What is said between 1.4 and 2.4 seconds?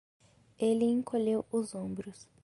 os ombros.